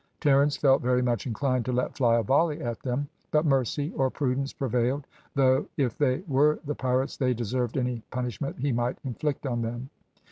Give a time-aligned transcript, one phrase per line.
[0.19, 4.09] Terence felt very much inclined to let fly a volley at them, but mercy, or
[4.09, 9.45] prudence, prevailed, though if they were the pirates they deserved any punishment he might inflict
[9.45, 9.91] on them.